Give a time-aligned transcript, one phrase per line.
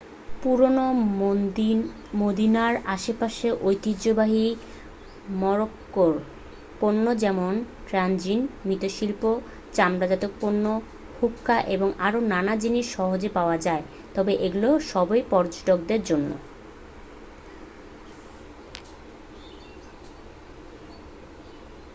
[0.41, 0.85] পুরানো
[2.21, 4.45] মদিনার আশেপাশে ঐতিহ্যবাহী
[5.35, 6.13] মরক্কোর
[6.79, 7.53] পণ্য যেমন
[7.87, 9.23] ট্যাজিন মৃৎশিল্প
[9.73, 10.65] চামড়াজাত পণ্য
[11.17, 13.83] হুক্কা এবং আরও নানা জিনিস সহজেই পাওয়া যায়
[14.15, 16.29] তবে এগুলো সবই পর্যটকদের জন্য